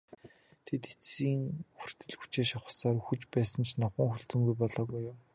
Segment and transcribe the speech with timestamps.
[0.65, 1.33] Тэд эцсээ
[1.79, 5.17] хүртэл хүчээ шавхсаар үхэж байсан ч номхон хүлцэнгүй болоогүй юм.